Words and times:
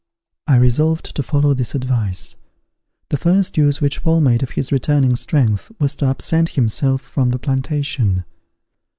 I 0.47 0.55
resolved 0.55 1.15
to 1.15 1.21
follow 1.21 1.53
this 1.53 1.75
advice. 1.75 2.33
The 3.09 3.17
first 3.17 3.55
use 3.55 3.81
which 3.81 4.01
Paul 4.01 4.19
made 4.19 4.41
of 4.41 4.49
his 4.57 4.71
returning 4.71 5.15
strength 5.15 5.71
was 5.77 5.93
to 5.97 6.05
absent 6.07 6.49
himself 6.49 7.03
from 7.03 7.29
the 7.29 7.37
plantation. 7.37 8.25